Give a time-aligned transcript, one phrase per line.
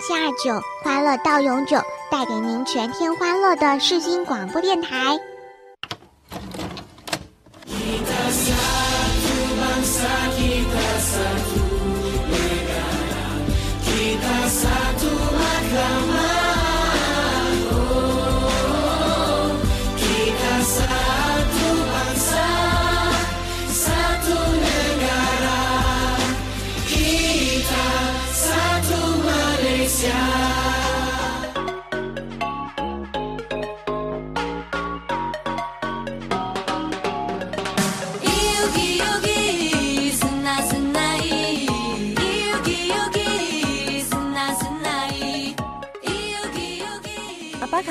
[0.00, 1.76] 下酒，欢乐到永久，
[2.10, 5.18] 带给您全天欢乐的世新广播电台。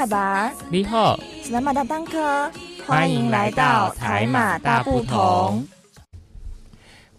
[0.09, 2.51] 卡巴，你好，是南马大当哥，
[2.87, 5.67] 欢迎来到台马大不同。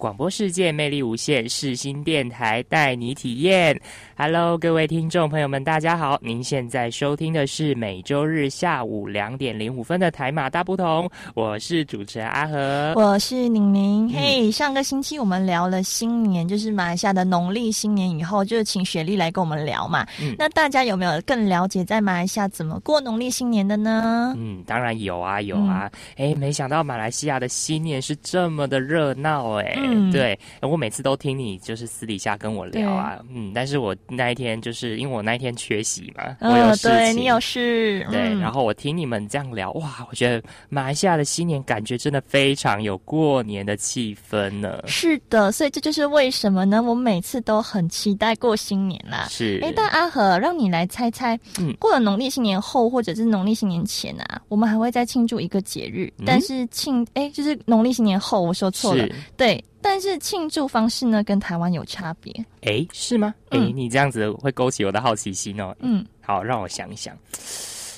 [0.00, 3.78] 广播世界魅力无限，世新电台带你体验。
[4.16, 6.18] Hello，各位听众朋友们，大家好！
[6.22, 14.10] 您现在收听的是每周日下午两点零五分的台马大不同，我是主持人阿和，我是宁宁。
[14.10, 20.06] 嘿，上个星期我们聊了新年，就是马来西亚的农历新年以后，就请雪莉来跟我们聊嘛。
[20.38, 24.34] 那大家有没有更了解在马来西亚怎么过农历新年的呢？
[24.38, 25.90] 嗯，当然有啊，有啊。
[26.16, 29.76] 哎，没想到马来西亚的新年是这么的热闹哎。
[29.90, 44.82] 嗯，对，我每次都听你就是私底下跟我聊啊，嗯，但是我那一天就是因为我那一天缺席嘛，我有事对你有事，对，然后我听你们这样聊，哇，我觉得马来西亚的新年感觉真的非常有过年的气氛呢。
[44.86, 46.82] 是的，所以这就是为什么呢？
[46.82, 49.26] 我每次都很期待过新年啦。
[49.28, 59.62] 是，哎，但阿和让你来猜猜，嗯，过了农历新年后或者是农历新年前啊，我们还会再庆祝一个节日，但是庆，哎，就是农历新年后，我说错了，对。
[59.82, 62.32] 但是庆祝方式呢，跟台湾有差别。
[62.62, 63.34] 哎，是吗？
[63.50, 65.74] 哎，你这样子会勾起我的好奇心哦。
[65.80, 67.16] 嗯，好，让我想一想。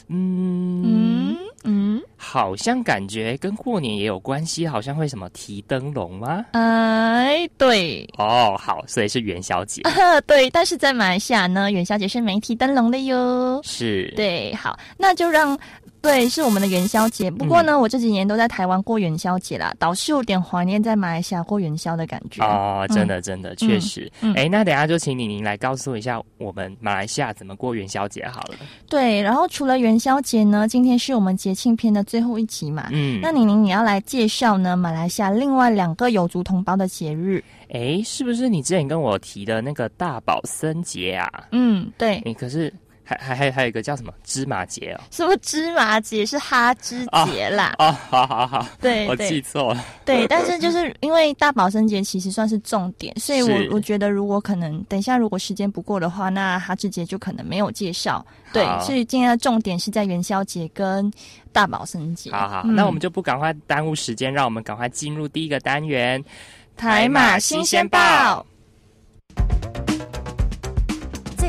[0.09, 6.45] 嗯嗯嗯，好像感觉跟过年也有关系，好像会什么提灯笼吗？
[6.53, 8.07] 哎，对。
[8.19, 9.81] 哦，好，所以是元宵节。
[10.27, 13.61] 对，但是在马来西亚呢，元宵节是没提灯笼的哟。
[13.63, 14.13] 是。
[14.17, 15.59] 对，好，那就让。
[16.03, 17.31] 对，是我们的元宵节。
[17.31, 22.45] 不过呢，我这几年都在台湾过元宵节啦，倒是有点怀念在马来西亚过元宵的感觉。
[22.45, 24.11] 哦，真的，真的，确实。
[24.35, 28.57] 哎，那等下就请李宁来告诉一下我们马来西亚怎么过元宵节好了。
[28.89, 32.89] 对，然后除了元宵节呢，今天是我们节庆片的最后一集嘛。
[32.91, 37.43] 嗯，那李宁你要来介绍呢马来西亚另外两个有族同胞的节日。
[37.71, 41.45] 哎，是不是你之前跟我提的那个大宝森节啊？
[41.53, 42.21] 嗯，对。
[42.25, 42.73] 你可是。
[43.05, 45.01] 还还还还有一个叫什么芝麻节哦？
[45.11, 47.75] 什么芝麻节是哈芝节啦？
[47.79, 49.85] 哦，好好好，对，我记错了。
[50.05, 58.25] 对，但是就是因为大宝生节其实算是重点，所以我我觉得如果可能，等一下如果时间不够的话，那哈芝节就可能没有介绍。
[58.53, 61.11] 对，所以今天的重点是在元宵节跟
[61.53, 62.31] 大宝生节。
[62.31, 66.23] 好好，那我们就不赶快耽误时间，让我们赶快进入第一个单元——
[66.77, 68.45] 台马新鲜报。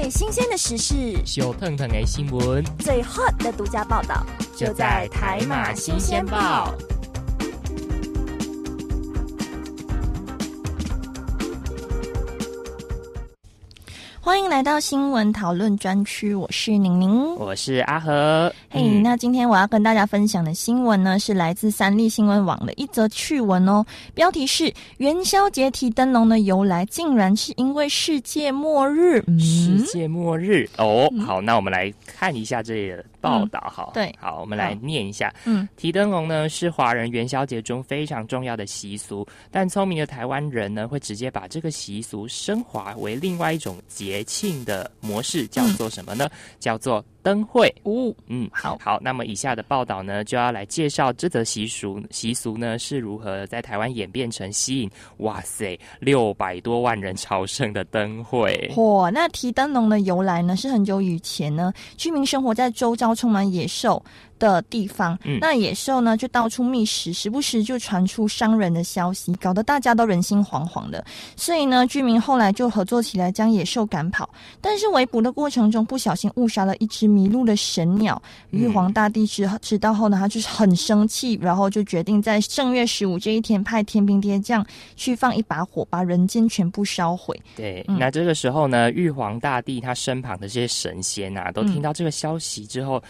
[0.03, 4.21] 最新鲜的时事，小腾腾的新闻，最 hot 的独家报道，
[4.53, 6.75] 就在台马新鲜报。
[14.25, 18.49] 欢迎来到新闻讨论专区，我是宁宁，我是阿和。
[18.69, 23.85] 嘿，那今天我要跟大家分享的新闻呢，是来自三立新闻网的一则趣闻哦。
[24.13, 29.21] 标题是元宵节提灯笼的由来，竟然是因为世界末日。
[29.37, 33.89] 世界末日哦，好，那我们来看一下这个报道哈。
[33.93, 35.33] 对，好，我们来念一下。
[35.45, 44.21] 嗯，提灯笼呢是华人元宵节中非常重要的习俗，但聪明的台湾人呢会直接把这个习俗升华为另外一种节。
[44.33, 46.27] 庆的模式叫做什么呢？
[46.59, 47.73] 叫做灯会。
[47.83, 48.97] 哦，嗯，好好。
[48.99, 52.01] 那么以下的报道呢，就要来介绍这则习俗。
[52.09, 58.71] 习俗呢是如何在台湾演变成吸引哇塞六百多万人朝圣的灯会。
[58.73, 64.03] 嚯，那提灯笼的由来呢，是很久以前呢，居民生活在周遭充满野兽。
[64.43, 71.03] 的地方，那野兽呢就到处觅食，时不时就传出伤人的消息，搞得大家都人心惶惶的。
[71.37, 74.29] 所以呢，居民后来就合作起来将野兽赶跑。
[74.59, 78.21] 但是围捕的过程中，不小心误杀了一只迷路的神鸟。
[78.49, 84.65] 玉皇大帝知知道后呢，他就是很生气，然后就决定在正月十五这一天派天兵天将
[84.97, 87.39] 去放一把火，把人间全部烧毁。
[87.55, 93.01] 对，那这个时候呢，玉皇大帝他身旁的这些神仙啊，都听到这个消息之后。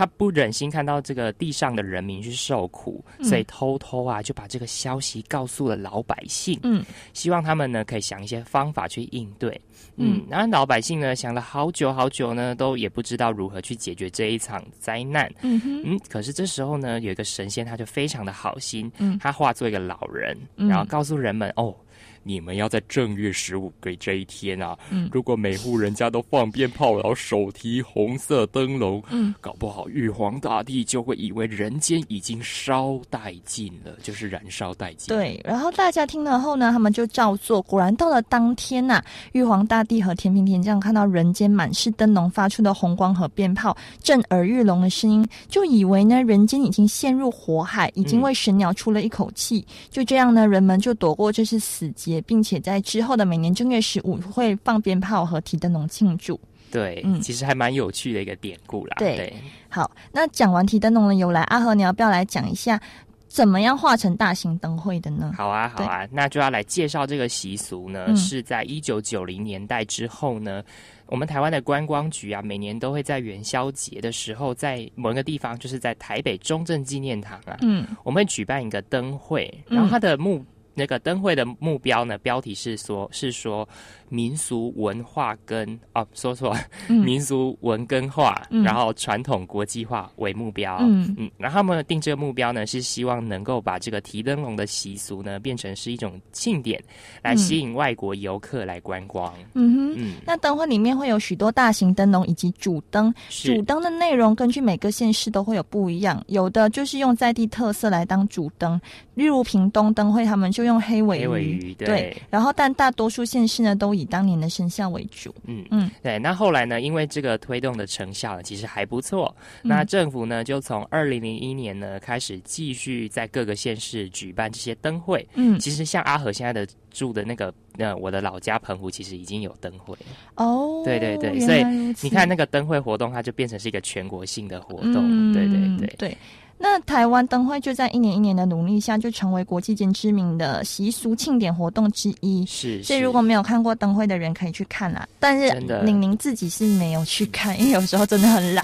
[0.00, 6.58] 他不忍心看到这个地上的人民去受苦，所以偷偷啊就把这个消息告诉了老百姓。
[6.62, 6.82] 嗯，
[7.12, 9.60] 希望他们呢可以想一些方法去应对。
[9.96, 15.30] 嗯，然后老百姓呢想了好久好久呢，都也不知道如何去解决这一场灾难。
[15.42, 21.76] 嗯哼，嗯，可是这时候呢，有一个神仙他就非常的好心，嗯，他化作一个老人，然后告诉人们哦。
[22.22, 24.76] 你们要在正月十五给这一天啊！
[24.90, 35.08] 嗯如果每户人家都放鞭炮，然后手提红色灯笼，嗯，搞不好玉皇大帝就会以为人间已经烧殆尽了，就是燃烧殆尽。
[35.08, 37.62] 对，然后大家听了后呢，他们就照做。
[37.62, 39.02] 果然到了当天呐，
[39.32, 49.66] 玉皇大帝和天平天将看到人间满是灯笼发出的红光和鞭炮，震耳欲聋的声音，就以为呢人间已经陷入火海，已经为神鸟出了一口气。
[49.88, 52.20] 就这样呢，人们就躲过这次死劫。
[52.30, 56.38] 并且在之后的每年正月十五会放鞭炮和提灯笼庆祝。
[56.70, 58.96] 对，嗯，其实还蛮有趣的一个典故啦。
[58.98, 59.34] 对，
[59.68, 62.80] 好，那讲完提灯笼的由来，阿和你要不要来讲一下
[63.26, 65.32] 怎么样化成大型灯会的呢？
[65.36, 70.62] 好啊，好啊，那就要来介绍这个习俗呢，是在一九九零年代之后呢。
[71.06, 80.44] 我们台湾的观光局啊，每年都会在元宵节的时候，在某一个地方，就是在台北中正纪念堂啊，嗯，我们会举办一个灯会，然后它的目
[80.80, 83.68] 那个灯会的目标呢，标题是说，是说。
[84.10, 86.54] 民俗文化跟哦，说错，
[86.88, 90.76] 民俗文跟化，然后传统国际化为目标。
[90.82, 91.14] 嗯。
[91.16, 96.82] 嗯，然后他们定这个目标呢，是希望能够把这个提灯笼的习俗呢，变成是一种庆典，
[97.22, 99.32] 来吸引外国游客来观光。
[99.54, 108.80] 嗯哼，嗯，那灯会里面会有许多大型灯笼以及主灯，主灯的内容根据每个县市都会有不一样，有的就是用在地特色来当主灯，
[109.14, 111.74] 例如屏东灯会，他们就用黑尾鱼。
[111.74, 116.18] 对，然后但大多数县市呢都以当年的生效为主，嗯嗯，对。
[116.18, 116.80] 那后来呢？
[116.80, 119.34] 因为这个推动的成效呢，其实还不错。
[119.62, 125.26] 那政府呢，就从二零零一年呢开始继续在各个县市举办这些灯会。
[125.34, 129.96] 嗯，其实像阿和现在的住的那个，那我的老家澎湖，其实已经有灯会
[130.36, 130.82] 哦。
[130.84, 131.64] 对对对，所以
[132.02, 135.32] 你看那个灯会活动，它就变成是一个全国性的活动。
[135.32, 136.16] 对对对对。
[136.62, 142.44] 那台湾灯会就在一年一年的努力下，就成为国际间知名的习俗庆典活动之一。
[142.46, 145.08] 是，所以如果没有看过灯会的人，可以去看啦。
[145.18, 148.62] 但是宁宁自己是没有去看，因为有时候真的很懒。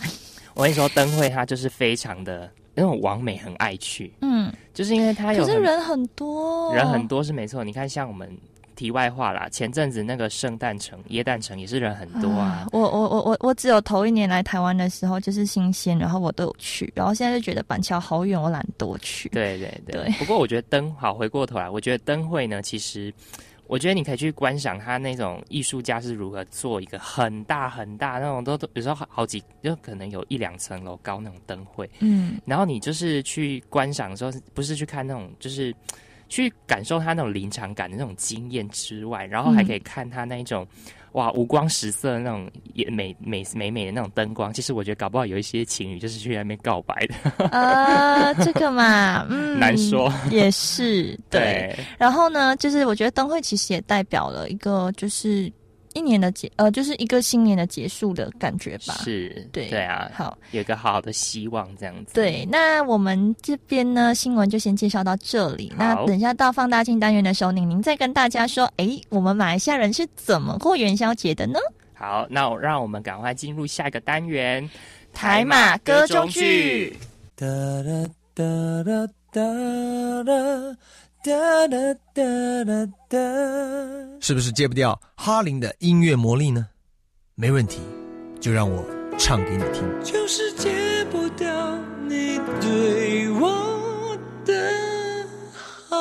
[0.53, 4.13] 我跟你说，灯会它就是非常的那种完美，很爱去。
[4.21, 7.65] 嗯，就是因为它有，可是人很多，人很多是没错。
[7.65, 8.29] 你看，像我们。
[8.77, 12.69] 题外话啦，前阵子那个圣诞城、耶诞城也是人很多啊。
[12.71, 19.29] 我我我我我只有头一年来台湾的时候就是新鲜，然后我都有去，然后现在就觉得板桥好远，我懒得去。
[19.31, 20.09] 对对对。
[20.19, 23.13] 不过我觉得灯好，回过头来，我觉得灯会呢，其实
[23.67, 31.89] 我觉得你可以去观赏他那种艺术家是如何做一个很大很大那种，都都有时候好好几，就可能有一两层楼高那种灯会。
[32.01, 32.39] 嗯。
[32.45, 35.75] 然后你就是去观赏的时候，不是去看那种，就是。
[36.29, 40.67] 去感受他那种临场感的那种经验之外，然后还可以看他那一种
[41.13, 44.53] 哇五光十色的那种也美美美美的那种灯光。
[44.53, 47.15] 其实我觉得搞不好有一些情侣就是去那边告白的。
[47.51, 51.75] 呃， 这个嘛，嗯，难说，也是对。
[51.99, 55.53] 然后呢，就是我觉得灯会其实也代表了一个就是。
[55.97, 58.93] 一年的结呃，就是一个新年的结束的感觉吧。
[59.03, 62.13] 是，对对啊，好，有一个好好的希望这样子。
[62.13, 65.73] 对，那我们这边呢，新闻就先介绍到这里。
[65.79, 71.59] 那等一下到放大镜单元的时候，宁宁再跟大家说，哎，我们马来西亚人是怎么过元宵节的呢？
[71.95, 74.69] 好，那让我们赶快进入下一个单元——
[75.15, 76.95] 台马歌中剧。
[77.35, 77.47] 哒
[77.83, 77.91] 哒
[78.35, 78.45] 哒
[78.85, 79.43] 哒哒，
[84.21, 86.69] 是不是戒不掉哈林的音乐魔力呢？
[87.35, 87.81] 没问题，
[88.39, 88.85] 就让我
[89.19, 89.83] 唱给你听。
[90.05, 94.55] 就是戒不掉你对我的
[95.89, 95.97] 好。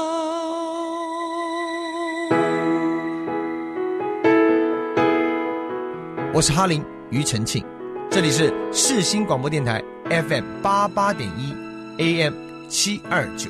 [6.33, 7.65] 我是哈林庾澄庆，
[8.11, 11.55] 这里是世新广播电台 FM 八八点一
[11.97, 12.35] AM
[12.69, 13.49] 七二九。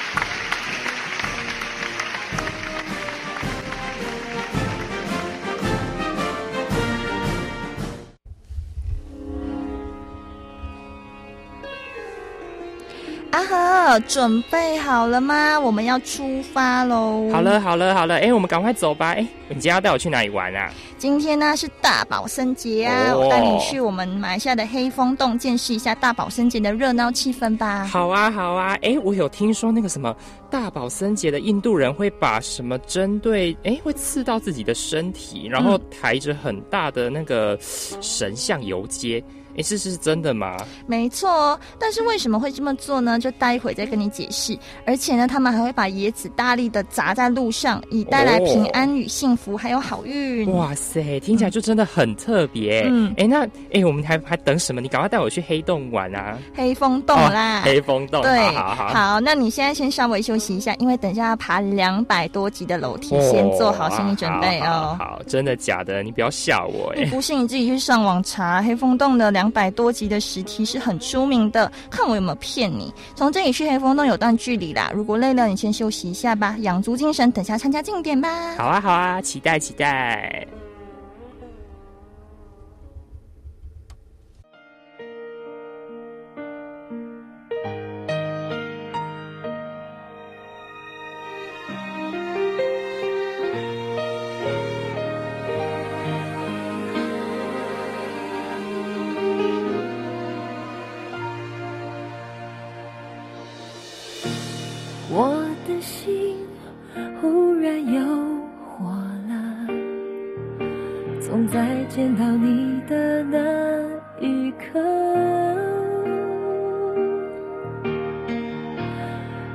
[13.91, 15.59] 了，准备好了吗？
[15.59, 17.29] 我们要出发喽！
[17.29, 19.11] 好了，好了，好了，哎，我们赶快走吧！
[19.11, 20.71] 哎，你今天要带我去哪里玩啊？
[20.97, 27.85] 今天呢是大宝森节啊，我带你去我们马来西亚的黑风洞，见识一下大宝森节的热闹气氛吧。
[27.85, 28.77] 好啊，好啊！
[28.81, 30.15] 哎，我有听说那个什么
[30.49, 39.21] 大宝森节的印度人会把什么针对哎会刺到自己的身体，然后抬着很大的那个神像游街。
[39.57, 40.55] 哎，这是真的吗？
[40.85, 43.19] 没错，但是为什么会这么做呢？
[43.19, 44.57] 就待会再跟你解释。
[44.85, 50.49] 而且呢，他们还会把椰子大力的砸在路上，以带来平安与幸福，还有好运。
[50.53, 52.83] 哇塞，听起来就真的很特别。
[52.87, 54.79] 嗯，哎，那哎，我们还还等什么？
[54.79, 56.37] 你赶快带我去黑洞玩啊！
[56.55, 58.21] 黑风洞啦，黑风洞。
[58.21, 59.19] 对，好好好。
[59.19, 64.95] 那你现在先稍微休息一下，因为等一下要爬两百多级的楼梯，先做好心理准备哦。
[64.97, 66.01] 好，真的假的？
[66.01, 67.05] 你不要吓我哎！
[67.05, 69.40] 不信你自己去上网查黑风洞的两。
[69.41, 72.93] 两百多集的实体是很出名的，看我有没有骗你。
[73.15, 78.55] 从这里去黑风洞有段距离啦，如果累了，你先休息一下吧，养足精神，等下参加庆典吧。
[78.55, 80.45] 好啊，好啊，期待期待。
[111.93, 113.37] 见到你的那
[114.17, 114.79] 一刻，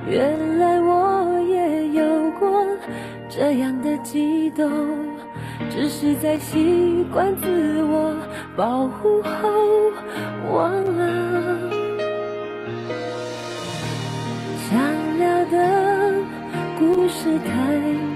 [0.07, 2.47] 原来我也有过
[3.31, 4.71] 这样的激动，
[5.71, 8.14] 只是在习惯自我
[8.55, 9.50] 保护后
[10.52, 11.59] 忘了。
[14.69, 16.12] 想聊的
[16.78, 18.15] 故事太。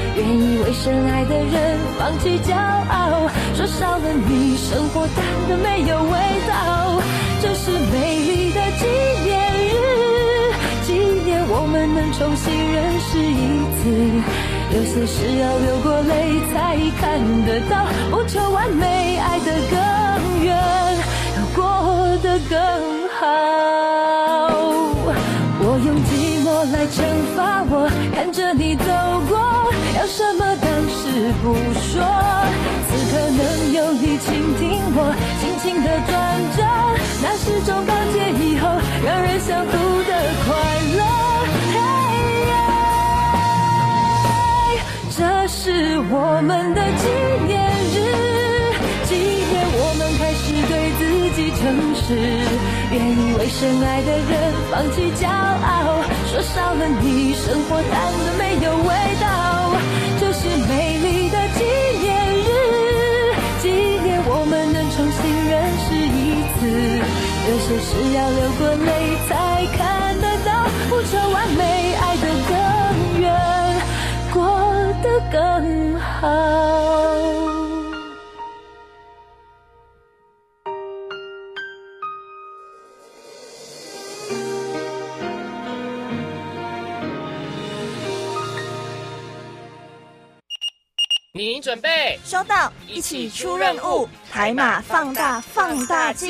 [0.15, 6.11] 愿意为深爱的人放弃骄傲，说少了你，生活淡的没有味
[6.47, 7.01] 道。
[7.41, 8.85] 这是美丽的纪
[9.23, 9.31] 念
[9.71, 10.53] 日，
[10.83, 10.93] 纪
[11.25, 13.81] 念我们能重新认识一次。
[14.73, 17.01] 有些事要流过泪才看
[17.45, 20.55] 得到，不求完美，爱得更远，
[21.37, 21.61] 要过
[22.21, 22.57] 得更
[23.17, 23.21] 好。
[25.63, 26.99] 我用寂寞来惩
[27.35, 28.85] 罚我，看着你走
[29.29, 29.60] 过。
[30.01, 32.01] 要什么当时不说，
[32.89, 36.17] 此刻能有你倾听我心情的转
[36.57, 36.65] 折，
[37.21, 38.65] 那是种告诫以后
[39.05, 40.49] 让人想哭的快
[40.97, 41.05] 乐。
[45.15, 47.05] 这是我们的纪
[47.45, 47.61] 念
[47.93, 48.01] 日，
[49.05, 51.61] 纪念我们开始对自己诚
[51.93, 52.17] 实，
[52.91, 58.89] 愿意为深爱的人放弃骄傲，说少了你，生活淡的没有味
[59.21, 59.60] 道。
[60.19, 61.37] 这是美丽的。
[61.57, 61.63] 纪
[62.01, 62.49] 念日，
[63.61, 63.69] 纪
[64.03, 65.51] 念我们能重新认
[65.83, 66.19] 识一
[66.55, 66.59] 次。
[67.49, 68.89] 有些事要流过泪
[69.27, 69.31] 才
[69.77, 69.79] 看
[70.19, 70.49] 得到，
[70.89, 71.59] 不求完美，
[71.95, 72.53] 爱得更
[73.21, 73.25] 远，
[74.33, 74.39] 过
[75.03, 77.10] 得更好。
[91.61, 96.27] 您准备收到，一起出任务，台马放大放大镜。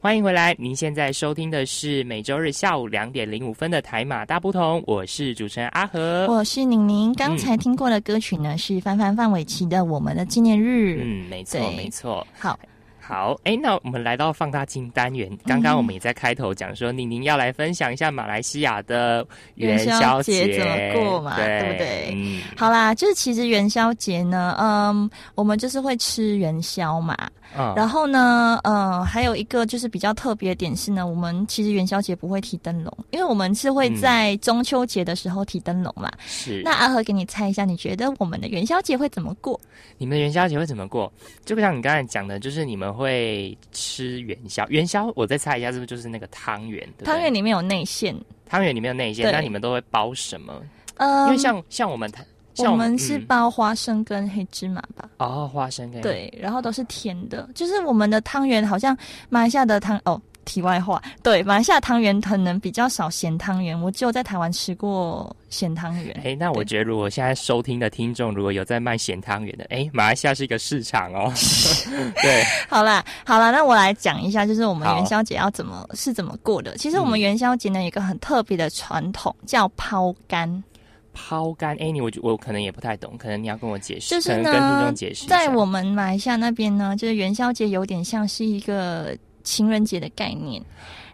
[0.00, 7.12] 欢迎回来，您现在收听的是每周日下午两点零五分的台马大不同，我是主持人阿和，我是宁宁。
[7.14, 11.00] 刚才听过的歌曲呢，是范范范玮琪的《我们的纪念日》。
[11.02, 12.24] 嗯，没错，没错。
[12.38, 12.56] 好。
[13.12, 15.30] 好，哎，那我们来到放大镜单元。
[15.44, 19.22] 刚刚我们也在开头讲说，宁宁要来分享一下马来西亚的
[19.56, 22.10] 元宵节怎么过嘛，对不对？
[22.14, 27.14] 嗯，好啦，就是其实元宵节呢，嗯，我们就是会吃元宵嘛。
[27.76, 36.10] 然后呢，呃，还有一个就是比较特别的点是呢，我们其实元宵节不会提灯笼，因为我们是会在中秋节的时候提灯笼嘛。
[36.26, 36.62] 是。
[36.64, 39.60] 那阿和给你猜一下，你觉得我们的元宵节会怎么过？
[39.98, 41.12] 你们的元宵节会怎么过？
[41.44, 44.66] 就像你刚才讲的，就是你们会吃元宵。
[44.68, 46.88] 元宵，我再猜一下，是不是就是那个汤圆？
[47.04, 48.16] 汤圆里面有内馅。
[48.48, 50.54] 汤圆里面有内馅，那你们都会包什么？
[50.96, 52.10] 呃，因为像像我们。
[52.58, 55.08] 我们是包花生跟黑芝麻吧？
[55.18, 57.48] 哦，花生跟对，然后都是甜的。
[57.54, 58.96] 就是我们的汤圆好像
[59.28, 66.20] 马来西亚的汤哦，题外话，对，马来西亚汤圆可能比较少咸汤圆，我只有在台湾吃过咸汤圆。
[66.24, 71.32] 哎，那我觉得如果现在收听的听众如果有在卖咸汤圆的，哎，马来西亚是一个市场哦。
[72.20, 76.76] 对，好啦，好啦，那我来讲一下，就是我们元宵节要怎么是怎么过的。
[76.76, 80.62] 其实我们元宵节呢，有一个很特别的传统，叫抛竿。
[81.12, 85.26] 抛竿，哎，你我我可能也不太懂，可能你要跟我解释，就是呢，跟听众解释。
[85.26, 90.62] 在我们马来西亚那边呢，就是元宵节有点像是一个情人节的概念，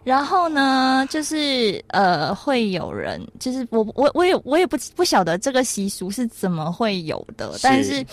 [0.03, 8.05] 然后呢，就是呃，会有人，就是我我我也我也不不晓得这个习俗是怎么会有的，但是。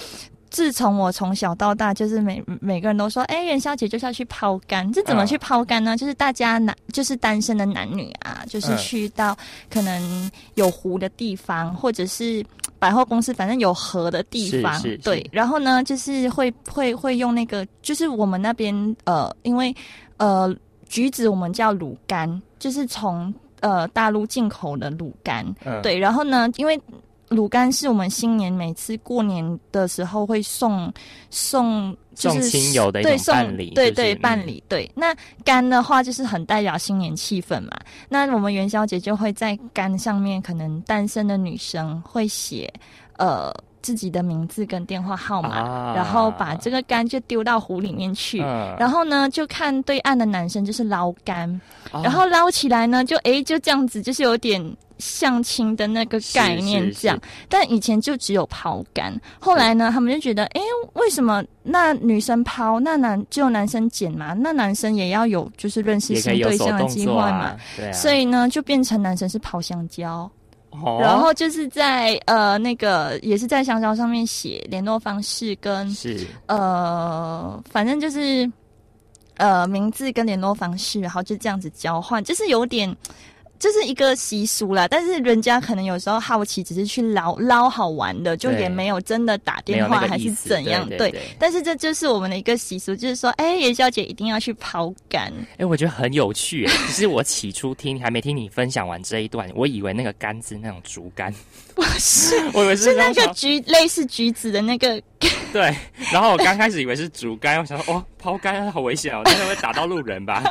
[0.48, 4.90] 自从我从小到大，就是每每个人都说，哎，元宵节就是要去抛竿。
[4.90, 5.96] 这怎么去抛竿呢？
[5.98, 9.36] 就是大家男，就是单身的男女啊，就是去到
[9.70, 12.44] 可能有湖的地方，或者是
[12.78, 15.28] 百货公司，反正有河的地方，对。
[15.32, 19.74] 然后呢，就是会会会用那个，就是我们那边呃，因为
[20.16, 20.54] 呃，
[20.88, 25.44] 橘子我们叫卤干，就是从呃大陆进口的卤干，
[25.82, 25.98] 对。
[25.98, 26.80] 然后呢，因为
[27.28, 30.92] 卤干是我们新年每次过年的时候会送
[31.28, 34.90] 送，送亲友的对送礼，对对办理对。
[34.94, 37.70] 那干的话就是很代表新年气氛嘛。
[38.08, 42.72] 那我们元宵节就会在干上面，可能单身的女生会写
[43.18, 43.54] 呃
[43.86, 48.40] 自己的名字跟电话号码，然后把这个杆就丢到湖里面去，
[48.76, 51.48] 然后呢就看对岸的男生就是捞干，
[51.92, 54.76] 然后捞起来呢就哎就这样子，就是有点。
[54.98, 57.20] 相亲的那个概念这样，
[57.50, 59.14] 但以前就只有抛竿。
[59.38, 60.60] 后来呢，他们就觉得，哎，
[60.94, 64.32] 为什么那女生抛，那男只有男生捡嘛？
[64.32, 67.54] 那男生也要有就是认识新对象的机会嘛？
[67.92, 70.30] 所以呢，就变成男生是抛香蕉，
[71.00, 78.50] 然后就是在呃那个也是在香蕉上面写联络方式跟是呃，反正就是
[79.36, 82.94] 呃名字跟联络方式，然后就这样子交换，就是有点。
[83.58, 90.88] 这是一个习俗啦，但是人家可能有时候好奇，只是去捞捞好玩的，就也没有真的打电话还是怎样。
[90.90, 95.32] 对，但是这就是我们的一个习俗，就是说，哎，元宵节一定要去抛竿。
[95.58, 96.66] 哎，我觉得很有趣。
[96.88, 101.34] 其实我起初听还没听你分享完这一段，我以为那个竿是那种竹竿，
[101.74, 105.00] 不是， 我以为是那个橘类似橘子的那个。
[105.52, 105.74] 对，
[106.12, 110.42] 然后我刚开始以为是竹竿，我想说，哦，抛竿好危险哦，那会会打到路人吧？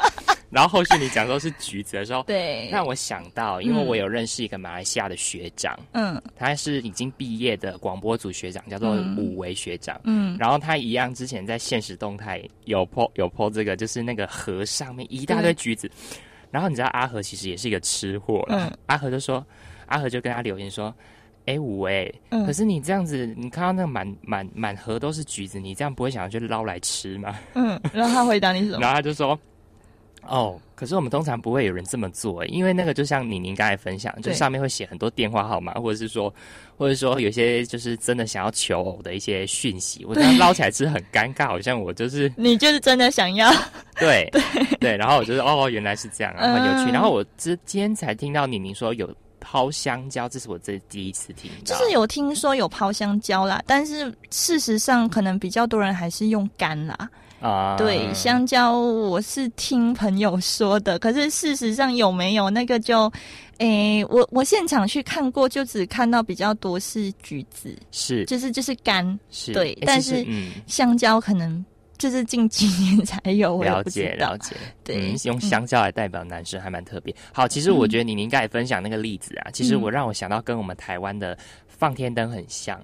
[0.50, 15.90] 然后后续你讲说是橘子的时候， 对，让我想到，因为我有认识一个马来西亚的学长，嗯，他是已经毕业的广播组学长，叫做武维学长，嗯，然后他一样之前在现实动态有 po 有 po 这个，就是那个河上面一大堆橘子，
[16.52, 19.46] 然后你知道阿和其实也是一个吃货了，阿和就说，
[19.88, 20.94] 阿和就跟他留言说，
[21.48, 27.36] 哎武维，可是你这样子，你看到那个满满满河都是橘子，你这样不会想要去捞来吃吗？
[27.56, 28.80] 嗯，然后他回答你什么？
[28.86, 29.38] 然后他就说。
[30.28, 36.34] 哦，可是我们通常不会有人这么做，因为那个就像你您刚才分享，就上面会写很多电话号码，或者是说，
[36.78, 43.52] 或者说有些就是真的想要求偶的一些讯息，我觉得捞起来是很尴尬，好像我就是 你就是真的想要，
[44.00, 44.42] 对对
[44.80, 46.92] 对，然后我就是哦，原来是这样啊，很有趣。
[46.92, 49.14] 然后我之今天才听到你您说有。
[49.48, 51.76] 抛香蕉，这是我这第一次听到。
[51.78, 57.08] 就是有听说有抛香蕉啦，但是事实上可能比较多人还是用干啦。
[57.46, 63.12] 啊，对，香蕉我是听朋友说的，可是事实上有没有那个就，
[63.60, 69.54] 诶，我我现场去看过，就只看到比较多是橘子，是，就是就是干，是。
[69.54, 70.26] 对，但是
[70.66, 71.64] 香蕉可能
[72.00, 77.16] 就是近几年才有，了解了解，对，用香蕉来代表男生还蛮特别。
[77.32, 82.82] 好，其实我觉得你应该也分享那个例子啊，其实我让我想到跟我们台湾的放天灯很像。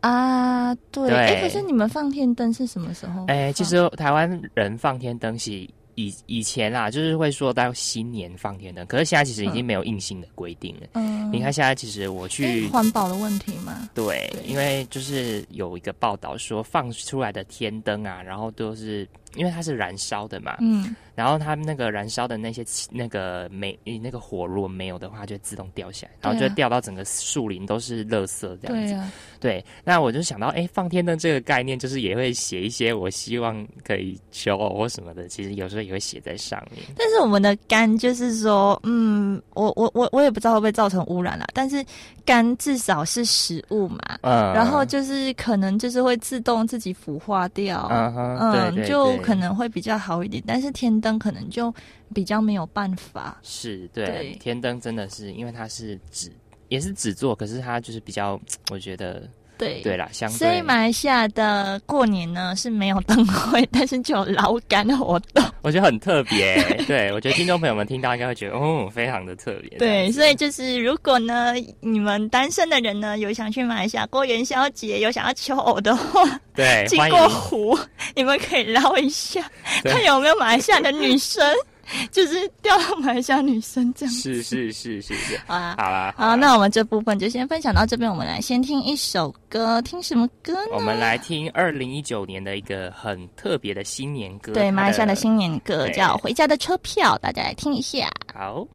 [0.00, 3.24] 啊，对，哎，可是你们放天灯是什么时候？
[3.26, 5.68] 哎，其实台湾人放天灯是。
[5.96, 10.86] 以以前啊，就是会说到新年放天灯，可是现在其实已经没有硬性的规定了。
[10.94, 29.12] 嗯，你看现在其实我去环保的问题嘛，对，因为就是有一个报道说放出来的天灯啊，然后都是因为它是燃烧的嘛，嗯，然后它那个燃烧的那些那个煤那个火如果没有的话，就自动掉下来，然后就掉到整个树林都是垃圾这样子。
[29.38, 36.82] 对，那我就想到，哎，放天灯这个概念，就是也会写一些我希望可以求偶或什么的，其实有时候也会写在上面。
[36.96, 41.46] 但是我们的肝就是说，嗯，我我我我也不知道会不会造成污染啦。
[41.52, 41.84] 但是
[42.24, 50.42] 肝至少是食物嘛，嗯，然后就是可能就是会自动自己腐化掉，嗯，就可能会比较好一点。
[50.46, 51.74] 但是天灯可能就
[52.14, 53.38] 比较没有办法。
[53.42, 56.30] 是对，天灯真的是因为它是纸。
[56.68, 59.28] 也是纸做，可是它就是比较，我觉得
[59.60, 60.36] 对对啦，相对。
[60.38, 66.56] 所以马来西亚的过年呢是没有灯会，但是就有捞竿活动， 我觉得很特别。
[66.88, 69.78] 对我觉得听众朋友们听到应该会觉得哦，非常的特别。
[69.78, 76.22] 对，所以就是如果呢你们单身的人呢有想去马来西亚过元宵节，有想要求偶的话，
[76.54, 77.78] 对，经过湖，
[78.14, 79.44] 你们可以捞一下，
[79.84, 81.44] 看有没有马来西亚的女生。
[82.10, 90.72] 就是调到马来西亚女生这样，是是是是是，好啦好啦，好，那我们这部分就先分享到这边，我们来先听一首歌，听什么歌呢？
[90.74, 98.08] 我们来听二零一九年的一个很特别的新年歌，对，马来西亚的新年歌叫《回家的车票》，大家来听一下。
[98.34, 98.66] 好。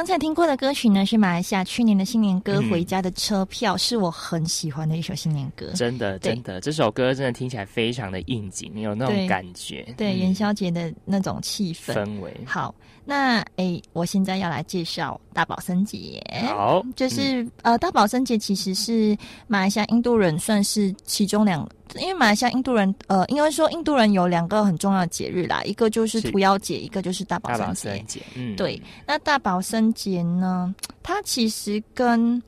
[0.00, 5.66] 刚才听过的歌曲呢，是马来西亚去年的新年歌《回家的车票》，是我很喜欢的一首新年歌。
[5.74, 12.34] 真的，真的，这首歌真的听起来非常的应景，有那种感觉，对元宵节的那种气氛氛围。
[12.46, 16.18] 好，那哎，我现在要来介绍大宝森节。
[16.46, 19.14] 好，就是呃，大宝森节其实是
[19.48, 21.68] 马来西亚印度人算是其中两。
[21.98, 28.22] 因为马来西亚印度人，呃，应该说印度人有两个很重要的节日啦，一个就是屠妖节，一个就是大宝生节。
[28.34, 28.80] 嗯，对。
[29.06, 32.40] 那大宝生节呢，它其实跟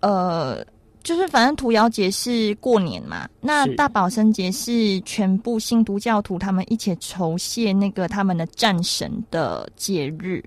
[0.00, 0.64] 呃，
[1.02, 10.42] 就是反正屠妖节是过年嘛，那大宝生节是全部新都教徒他们一起酬谢那个他们的战神的节日，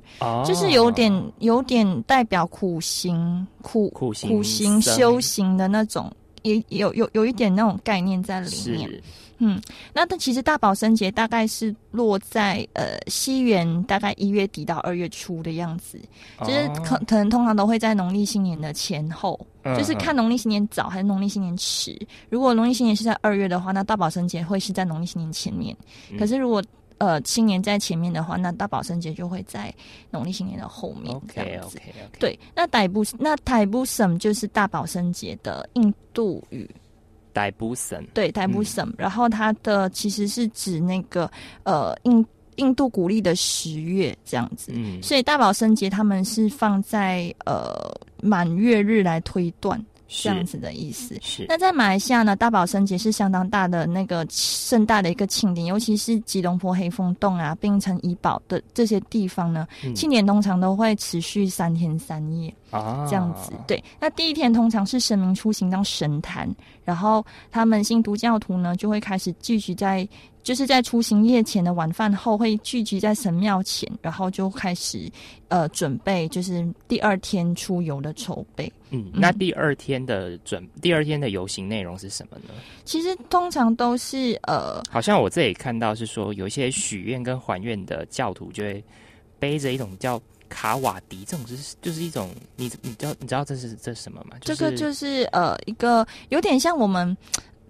[0.46, 6.12] 就是有点有点代表苦行苦苦行苦行修行的那种。
[6.44, 9.02] 也有有有一点那种概念在里面，
[9.40, 9.62] 嗯，
[9.94, 16.00] 那但其实大宝生节大概是落在呃西元大概一月底到二月初的样子，
[16.42, 19.40] 就是可可能通常都会在农历新年的前后，
[19.78, 21.98] 就是看农历新年早还是农历新年迟。
[22.30, 25.76] 如果农历新年是在二月的话，那大宝生节会是在农历新年前面。
[26.20, 26.64] 可是如果
[27.02, 29.74] 呃，新年在前面的话，那大宝生节就会在
[30.12, 31.80] 农历新年的后面这样子。
[32.20, 36.70] 对，那逮捕那傣布什就是大宝生节的印度语。
[37.34, 41.28] 傣布什对逮捕什，然后它的其实是指那个
[41.64, 42.24] 呃印
[42.58, 44.72] 印度古历的十月这样子。
[44.76, 49.84] 嗯，所以大宝生节他们是放在呃满月日来推断。
[50.12, 51.18] 这样子的意思。
[51.22, 51.46] 是。
[51.48, 63.52] 那在马来西亚呢，大宝生节是相当大的那个盛大的一个庆典，尤其是吉隆坡黑风洞啊、槟城怡保的这些地方呢，庆典通常都会持续三天三夜啊，这样子。
[63.68, 63.84] 对。
[64.00, 66.50] 那第一天通常是神明出行到神坛，
[66.84, 70.08] 然后他们信徒教徒呢就会开始聚集在。
[70.44, 75.08] 就是在出行夜前的晚饭后，会聚集在神庙前，然后就开始
[75.50, 78.74] 呃准备，就是第二天出游的筹备。
[78.90, 82.56] 嗯，那第二天的准，第二天的游行内容是什么呢？
[82.86, 88.84] 其实通常都是呃，好像我这里看到是说，有一些许愿跟还愿的教徒就会
[89.38, 90.20] 背着一种叫
[90.52, 94.36] 卡瓦迪，这种就是就是一种你你知道你知道这是这是什么吗？
[94.42, 97.18] 这个就是呃一个有点像我们。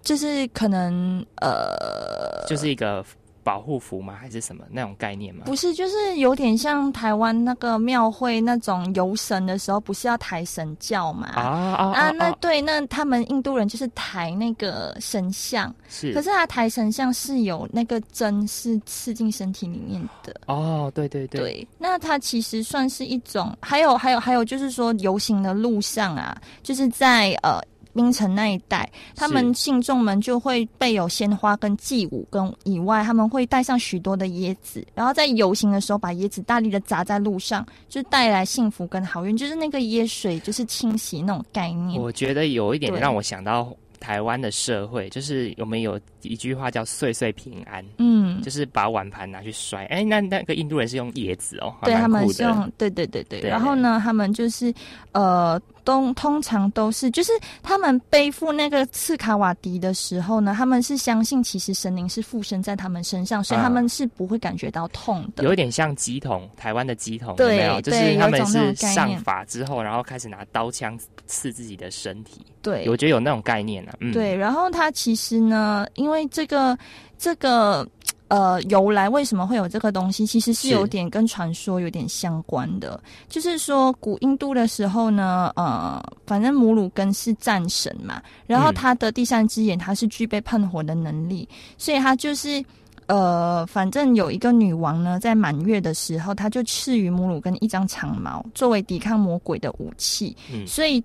[0.04, 3.06] 就是可能呃，就是一个
[3.44, 4.16] 保护符吗？
[4.20, 5.44] 还是什么那种概念吗？
[5.46, 11.28] 不是，就是有点像台湾那个庙会那种游神的时候，不是要抬神教嘛？
[11.36, 12.12] 啊啊啊！
[12.12, 16.14] 那对，那他们印度人就是抬那个神像，是。
[16.14, 20.34] 可是他抬神像是有那个针是刺进身体里面的。
[20.48, 21.42] 哦，对对对。
[21.42, 27.60] 对，那它其实算是一种，还有还有还有，就是说游行的路上啊，就是在呃。
[27.94, 42.02] 槟城那一带，他们信众们就会备有鲜花跟祭舞，跟以外，他们会带上许多的椰子，然后在游行的时候把椰子大力的砸在路上，就带来幸福跟好运，就是那个椰水就是清洗那种概念。
[42.02, 43.76] 我觉得有一点让我想到。
[44.02, 49.86] 台湾的社会就是我们有一句话叫“岁岁平安”，嗯，就是把碗盘拿去摔。
[49.86, 53.42] 哎，那那个印度人是用椰子哦，对他们是用，对对对对。
[53.42, 54.74] 然后呢，他们就是
[55.12, 65.44] 呃，都通常都是，就是他们背负那个刺卡瓦迪的时候呢，他们是相信其实神灵是附身在他们身上，所以他们是不会感觉到痛的。
[65.44, 67.82] 有一点像鸡桶，台湾的鸡桶有没有？
[67.82, 72.46] 就是他们是上法之后，然后开始拿刀枪刺自己的身体。
[72.62, 73.94] 对，我觉得有那种概念啊。
[74.14, 76.78] 对，然后他其实呢，因为这个
[77.18, 77.86] 这个
[78.32, 80.26] 呃由来，为什么会有这个东西？
[80.26, 82.98] 其实是有点跟传说有点相关的。
[83.28, 91.46] 就是说，古印度的时候呢，呃，反正母乳根是战神嘛，然后他的第三只眼，他是具备喷火的能力，
[91.78, 92.64] 所以他就是
[93.08, 100.34] 呃，反正有一个女王呢，在满月的时候，他就赐予母乳根一张长矛，作为抵抗魔鬼的武器。
[100.54, 101.04] 嗯，所以。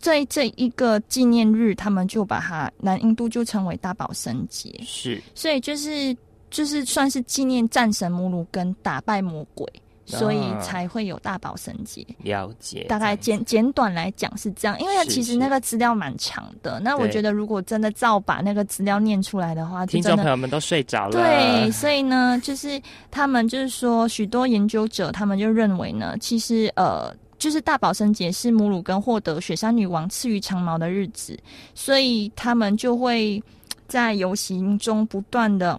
[0.00, 6.16] 在这一个纪念日，他们就把它南印度就称为大宝生节，是，所以就是
[6.50, 9.66] 就是算是纪念战神母鲁根打败魔鬼，
[10.06, 12.06] 所以才会有大宝生节。
[12.22, 16.80] 了解，大概简简短来讲是这样，因为其实那个资料蛮长的。
[16.80, 21.12] 那我觉得如果真的照把那个资料念出来的话，听众朋友们都睡着了。
[21.12, 22.80] 对，所以呢，就是
[23.10, 31.38] 他们就是说，许多研究者他们就认为呢，其实呃，就是大宝生节是母乳跟获得雪山女王赐予长毛的日子，
[31.74, 33.42] 所以他们就会
[33.86, 35.78] 在游行中不断的。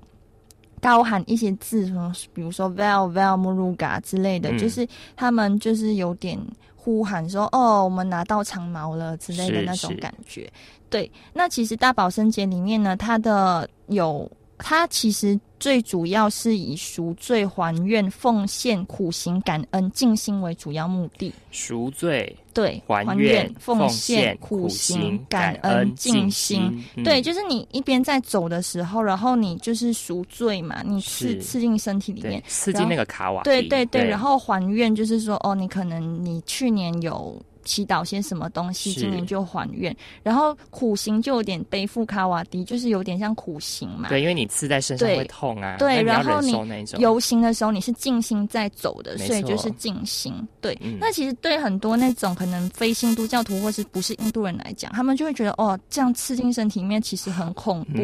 [0.79, 6.39] 高喊一些字，什么比如说 “vel vel muruga” 之类的，就是他们就是有点
[6.75, 10.51] 呼喊说：“哦，我们拿到长毛了”之类的那种感觉。
[10.89, 14.29] 对，那其实大宝生节里面呢，它的有。
[14.59, 21.33] 它其实最主要是以赎罪、还愿、奉献、苦行、感恩、静心为主要目的。
[21.51, 26.83] 赎罪，对，还愿、奉献、苦行、感恩、静心。
[27.03, 33.43] 对，就是你一边在走的时候，然后你就是赎罪嘛，你刺刺进身体里面，刺进那个卡瓦。
[33.43, 37.35] 对对对，然后还愿就是说，哦，你可能你去年有。
[37.69, 39.95] 祈祷些什么东西，今年就还愿。
[40.23, 44.09] 然后苦行就有点背负卡瓦迪，就是有点像苦行嘛。
[44.09, 45.77] 对，因为你刺在身上会痛啊。
[45.77, 46.51] 对，然后你
[46.97, 50.33] 游行的时候你是静心在走的，所以就是静心。
[50.59, 58.01] 对，那其实对很多那种可能非新都教徒或是不是印度人来讲，他们就会觉得哦，这样刺进身体里面其实很恐怖。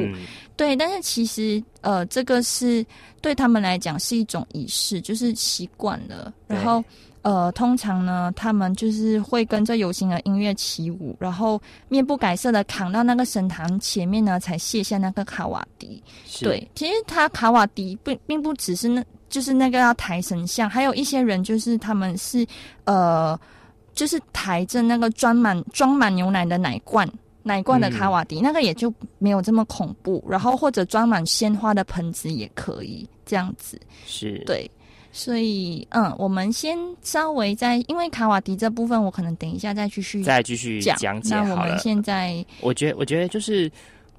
[0.56, 2.86] 对，但是其实呃，这个是
[3.20, 6.84] 对他们来讲是一种仪式，就是习惯了，然后。
[7.26, 11.60] 呃，通常呢，他们就是会跟着游行的音乐起舞，然后
[11.90, 16.04] 面不改色的扛到那个神坛前面呢，才卸下那个卡瓦迪。
[16.40, 22.46] 对，其实他卡瓦迪并并不只是那，就是那个要抬神像，还有一些人就是他们是
[22.84, 23.36] 呃，
[23.96, 27.12] 就是抬着那个装满装满牛奶的奶罐，
[27.42, 30.24] 奶罐的卡瓦迪，那个也就没有这么恐怖。
[30.30, 33.82] 然后或者装满鲜花的盆子也可以这样子。
[34.06, 34.70] 是对。
[35.18, 43.72] 所以，嗯，我们先稍微在，因为卡瓦迪这部分，我可能等一下再继续再继续讲解那我们现在，我觉得，我觉得就是，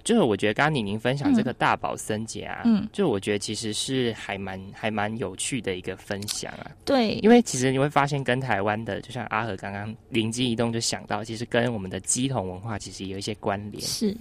[0.05, 6.71] 就是我觉得刚刚宁宁分享这个大宝森节啊，嗯，就我觉得其实是还蛮还蛮有趣的一个分享啊。
[6.87, 13.83] 对，因为其实你会发现，跟台湾的，就像阿和刚刚灵机一动就想到，其实跟我们的鸡同文化其实有一些关联。
[13.83, 14.17] 是，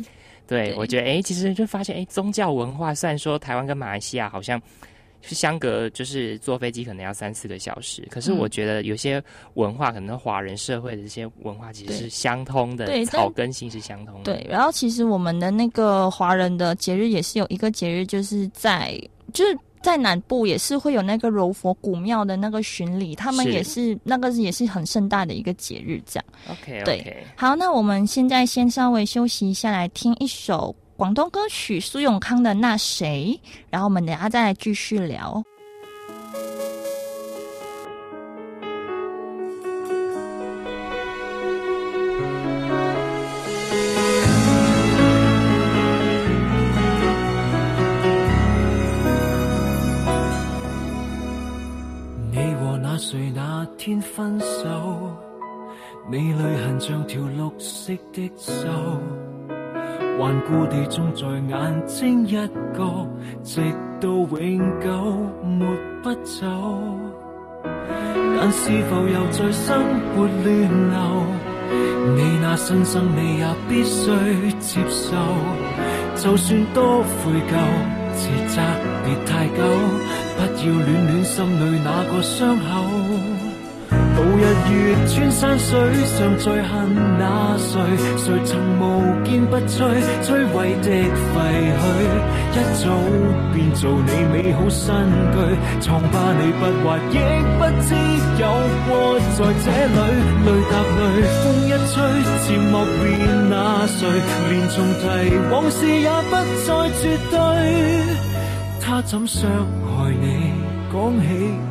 [0.46, 4.62] 对，我觉得，哎，其实就发现，哎，宗教文化虽然说台湾跟马来西亚好像。
[5.28, 8.08] 是相隔，就是坐飞机可能要三四个小时。
[8.10, 9.22] 可是我觉得有些
[9.56, 14.34] 文化，可能华人社会的这些文化其实是相通的，对草根性是相通的。
[14.34, 19.02] 对，然后其实我们的那个华人的节日也是有一个节日，就是在
[19.34, 26.26] 就是在南部也是会有那个柔佛古庙的那个巡礼，他们也是那个也是很盛大的一个节日，这样。
[26.50, 30.76] OK，对，好，那我们现在先稍微休息一下，来听一首。
[30.98, 33.38] 广东歌曲苏永康的《那谁》，
[33.70, 35.44] 然后我们等下再继续聊。
[52.32, 55.18] 你和那谁那天分手？
[56.10, 58.54] 你泪痕像条绿色的手。
[60.26, 62.32] 顽固地种在眼睛一
[62.76, 63.08] 角，
[63.44, 63.62] 直
[64.02, 64.90] 到永久
[65.44, 65.68] 没
[66.02, 66.48] 不走。
[67.64, 69.84] 但是否又在生
[70.16, 70.46] 活乱
[70.90, 70.98] 流？
[72.16, 74.10] 你那新生你也必须
[74.60, 75.16] 接受。
[76.16, 77.54] 就算多悔疚，
[78.16, 78.60] 自责
[79.04, 79.62] 别太久，
[80.38, 83.35] 不要恋恋心里那个伤口。
[84.16, 86.74] 度日月穿山水，尚在恨
[87.20, 87.80] 那谁？
[88.18, 88.82] 谁曾无
[89.26, 89.84] 坚不摧，
[90.24, 90.88] 摧毁的
[91.34, 91.36] 废
[91.82, 91.84] 墟，
[92.54, 92.84] 一早
[93.54, 95.36] 变做你美好新居。
[95.82, 97.14] 藏吧你不还，亦
[97.60, 97.90] 不知
[98.40, 98.44] 有
[98.88, 99.98] 过在这里。
[100.46, 101.00] 泪答泪，
[101.44, 101.96] 风一吹，
[102.48, 103.04] 渐莫变
[103.50, 103.54] 那
[103.88, 104.00] 谁？
[104.50, 105.04] 连重提
[105.52, 106.32] 往事也不
[106.66, 106.68] 再
[107.02, 107.36] 绝对。
[108.80, 110.75] 他怎伤害你？
[110.96, 111.28] 讲起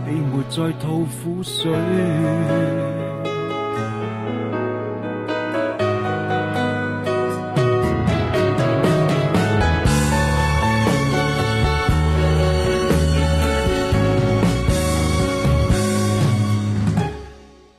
[0.07, 1.73] 你没再吐苦水，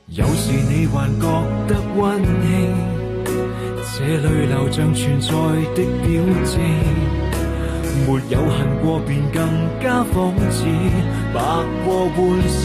[0.08, 1.26] 有时你还觉
[1.68, 2.74] 得温馨，
[3.94, 5.30] 这泪流像存在
[5.76, 6.10] 的表
[6.44, 7.35] 情。
[8.04, 9.40] 没有恨过，便更
[9.80, 10.14] 加讽
[10.50, 10.66] 刺；
[11.32, 11.40] 白
[11.84, 12.18] 过半
[12.48, 12.64] 生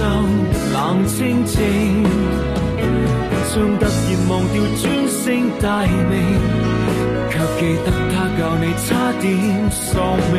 [0.74, 2.04] 冷清清，
[3.48, 3.88] 将突然
[4.30, 5.20] 忘掉尊姓
[5.62, 6.14] 大名，
[7.30, 9.30] 却记得他教你差点
[9.70, 9.90] 丧
[10.34, 10.36] 命。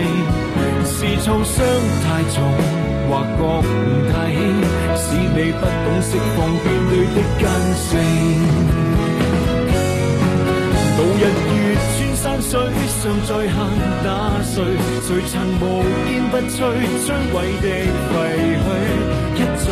[0.84, 1.56] 是创伤
[2.04, 2.36] 太重，
[3.08, 3.62] 或觉悟
[4.12, 4.36] 太轻，
[4.96, 7.42] 使你不懂释放面对的根
[7.74, 7.88] 性。
[10.94, 11.51] 度日月穿
[12.22, 12.54] 山水，
[13.02, 13.58] 尚在恨
[14.04, 14.62] 那谁？
[15.02, 16.54] 谁曾无坚不摧，
[17.02, 17.66] 摧毁的
[18.12, 18.14] 废
[18.62, 18.64] 墟，
[19.34, 19.66] 一早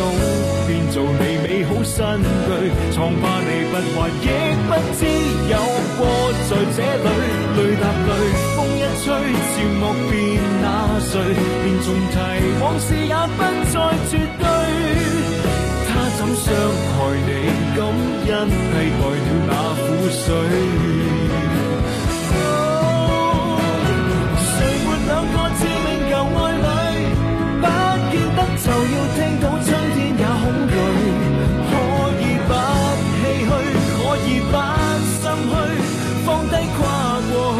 [0.67, 2.49] 变做你美好新居。
[2.91, 4.27] 疮疤你不还，亦
[4.67, 5.01] 不知
[5.47, 5.55] 有
[5.95, 5.99] 过
[6.49, 7.07] 在这里。
[7.55, 8.11] 泪答泪，
[8.57, 9.07] 风一吹，
[9.47, 10.13] 笑莫变
[10.61, 11.13] 那谁？
[11.63, 12.13] 便重提
[12.61, 13.39] 往事，也不
[13.71, 13.75] 再
[14.09, 14.43] 绝对。
[15.87, 16.45] 他怎伤
[16.91, 17.29] 害你？
[17.77, 17.79] 感
[18.27, 19.51] 恩替代了那
[19.87, 20.27] 苦水。
[29.41, 30.73] 到春天也恐惧，
[31.67, 31.71] 可
[32.21, 32.51] 以不
[33.21, 33.49] 唏嘘，
[33.97, 34.53] 可以不
[35.19, 35.53] 心虚，
[36.25, 36.79] 放低跨
[37.31, 37.59] 过去。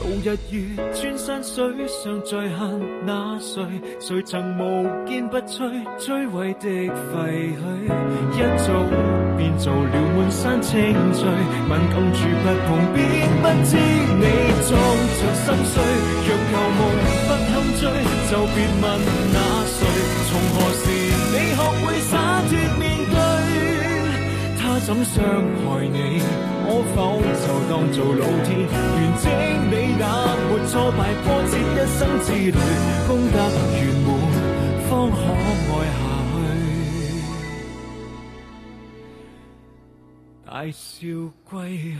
[0.00, 0.58] 到日月
[0.92, 1.56] 穿山水，
[1.86, 2.60] 尚在恨
[3.06, 3.64] 那谁？
[3.98, 4.60] 谁曾无
[5.06, 5.56] 坚不摧，
[5.98, 7.62] 摧毁的废墟，
[8.34, 8.66] 一早
[9.38, 10.76] 变做了满山青
[11.14, 11.24] 翠。
[11.66, 12.98] 敏感处不同，便
[13.40, 14.24] 不知你
[14.68, 14.70] 装
[15.16, 15.74] 着心碎，
[16.26, 16.80] 若旧梦
[17.26, 17.50] 不堪
[17.80, 17.82] 追。
[18.30, 18.84] 就别问
[19.32, 19.78] 那谁？
[20.28, 20.84] 从何时
[21.32, 22.12] 你学会洒
[22.48, 23.16] 脱面对？
[24.58, 25.96] 他怎伤害你？
[26.68, 28.76] 可否就当做老天完
[29.22, 29.24] 整
[29.70, 30.04] 你那
[30.50, 32.58] 没挫败波折一生之旅，
[33.08, 33.34] 功德
[33.78, 34.06] 圆满
[34.90, 35.96] 方可爱下
[36.34, 36.36] 去，
[40.44, 40.76] 大笑
[41.44, 41.48] 归
[41.78, 41.96] 去。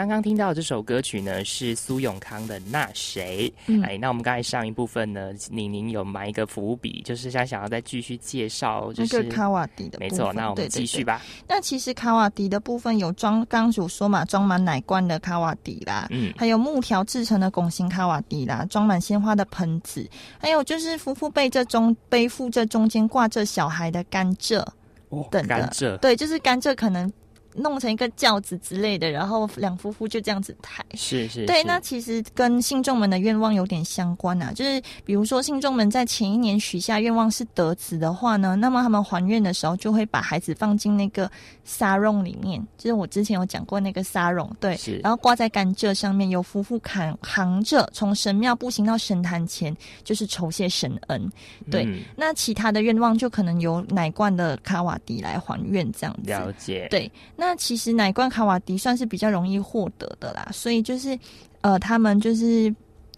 [0.00, 3.52] 刚刚听到这首歌曲呢，是苏永康的《那谁》。
[3.84, 9.98] 哎，那我们刚才上一部分呢，宁宁有埋一个伏笔，就是想想要再继续介绍，就是卡瓦迪的。
[9.98, 11.20] 没错，那我们继续吧。
[11.46, 24.64] 那其实卡瓦迪的部分有装，刚主说嘛，装满奶罐的卡瓦迪啦，嗯，还有木条制成的拱形卡瓦迪啦，装满鲜花的盆子，还有就是夫妇背这中背负着中间挂着小孩的甘蔗，
[25.30, 27.12] 等甘蔗，对，就是甘蔗可能。
[27.54, 30.84] 弄成一个轿子之类的，然后两夫妇就这样子抬。
[30.94, 31.46] 是是。
[31.46, 34.52] 对，那其实跟信众们的愿望有点相关啊。
[34.52, 41.30] 就是比如说，信众们在前一年许下愿望是得子的话呢，那么他们还愿的时候就会把孩子放进那个
[41.64, 44.76] 沙绒里面，就是我之前有讲过那个沙绒，对。
[44.76, 44.98] 是。
[44.98, 51.30] 然后挂在甘蔗上面，由夫妇扛扛着从神庙步行到神坛前，就是酬谢神恩。
[51.70, 51.88] 对。
[52.14, 56.30] 那其他的愿望就可能由奶罐的卡瓦迪来还愿这样子。
[56.30, 56.86] 了解。
[56.90, 57.10] 对。
[57.40, 61.18] 那其实奶罐卡瓦迪算是比较容易获得的啦，所以就是，
[61.62, 62.72] 呃，他们就是，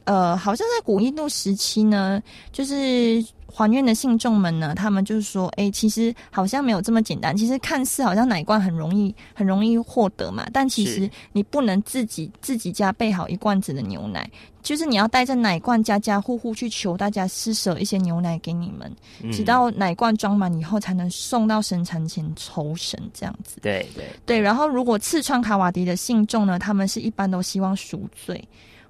[0.04, 3.20] 呃，好像在古印度时期呢，就是
[3.52, 7.36] 还愿的信众们呢，他们就是说，哎，其实好像没有这么简单。
[7.36, 14.28] 其实看似好像奶罐很容易，很容易获得嘛，但其实你不能自己自己家备好一罐子的牛奶。
[14.62, 18.90] 就是你要带着奶罐，家家户户去求大家施舍一些牛奶给你们，
[19.32, 23.56] 直到奶罐装满以后，才能送到神坛前酬神这样子。
[23.60, 24.40] 对对对。
[24.40, 28.40] 然后，如果刺穿卡瓦迪的信众呢，他们是一般都希望赎罪，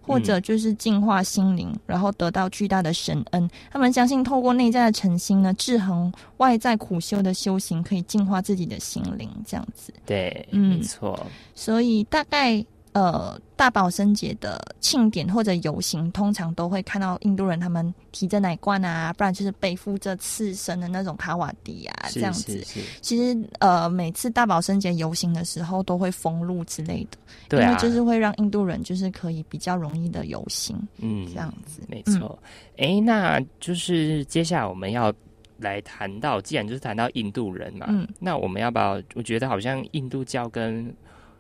[0.03, 3.49] 或者就是净化心灵，然后得到巨大的神恩。
[3.71, 9.93] 他们相信透过内在的诚心呢，制衡外在苦修的修行，可以净化自己的心灵这样子。
[10.05, 11.27] 对，嗯没错。
[11.55, 12.65] 所以大概。
[12.93, 22.63] 呃，大宝生节的庆典或者游行，通常都会看到印度人他们提着奶罐啊，不然就是背负着刺身的那种卡瓦迪啊，这样子。
[23.01, 27.07] 其实呃，每次大宝生节游行的时候，都会封路之类
[27.49, 30.77] 的，因为就是会让印度人就是可以比较容易的游行。
[30.99, 32.39] 嗯，这样子没错。
[32.77, 35.11] 哎，那就是接下来我们要
[35.57, 39.01] 来谈到，既然就是谈到印度人嘛，嗯，那我们要不要？
[39.15, 40.95] 我觉得好像印度教跟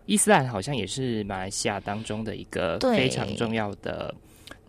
[0.06, 4.14] 伊斯兰好像也是马来西亚当中的一个非常重要的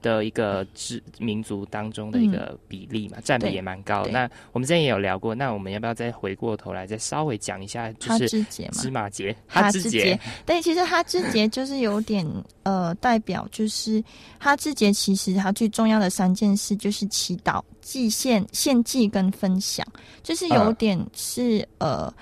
[0.01, 4.05] 的一个支民族当中的一个比例嘛，占比也蛮高。
[4.07, 7.91] 那我们之前也有聊过，那我们要不要再回过头来再稍微讲一下？
[7.93, 10.19] 就是芝麻节，哈芝节。
[10.45, 12.25] 对，其实哈芝节就是有点
[12.63, 14.03] 呃，代表就是
[14.37, 19.87] 哈芝节，其实它最重要的三件事就是祈祷、祭献、献祭跟分享，
[20.21, 22.13] 就是有点是呃。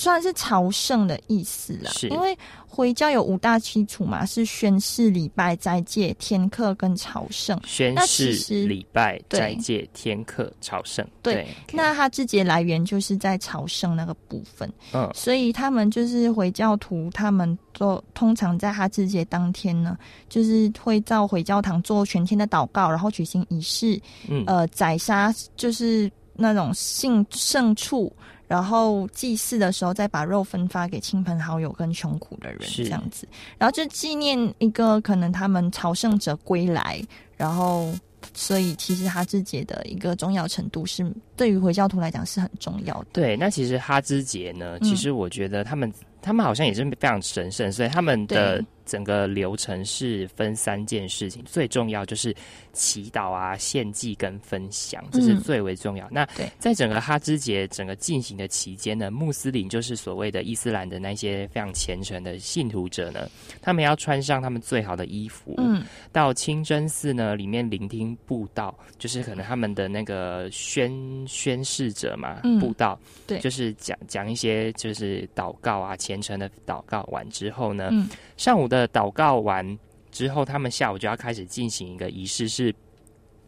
[0.00, 1.90] 算是朝圣的意思啦。
[1.90, 2.36] 是，因为
[2.66, 7.60] 回教有五大基础嘛，是宣誓、礼拜、斋戒、天课跟朝圣。
[7.66, 11.06] 宣誓、礼拜、斋戒、天课、朝圣。
[11.20, 14.72] 对，那它之节来源就是在朝圣那个部分。
[14.94, 19.98] 嗯，所以他们就是回教徒，他们都通常在哈之节当天呢，
[20.30, 24.00] 就是会到回教堂做全天的祷告，然后举行仪式。
[24.28, 28.10] 嗯，呃，宰杀就是那种性圣畜。
[28.50, 33.28] 然后祭祀的时候，再把肉分发给亲朋好友跟穷苦的人，这样子。
[33.56, 37.00] 然后就纪念一个可能他们朝圣者归来，
[37.36, 37.94] 然后
[38.34, 43.06] 所以其实哈兹节的一个重要程度是对于回教徒来讲是很重要的。
[43.12, 48.60] 对，那其实哈兹节呢，其实我觉得他们他们好像也是非常神圣，所以他们的。
[48.90, 52.34] 整个流程是分三件事情，最重要就是
[52.72, 56.08] 祈祷啊、献祭跟分享，这是最为重要。
[56.10, 56.28] 那
[56.58, 63.30] 在整个哈芝节整个进行的期间呢，穆斯林就是所谓的伊斯兰的那些非常虔诚的信徒者呢，
[63.62, 70.92] 他们要穿上他们最好的衣服，嗯，到清真寺呢里面聆听布道，就是可能他们的那个宣
[71.28, 77.92] 宣誓者嘛，布道，对，就是讲讲一些就是祷告啊，虔诚的祷告完之后呢，
[78.36, 78.79] 上午的。
[78.88, 79.78] 祷告完
[80.10, 82.74] 之后，他们下午就要开始进行一个仪式，是